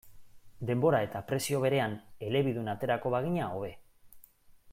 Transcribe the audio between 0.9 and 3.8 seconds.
eta prezio berean elebidun aterako bagina, hobe.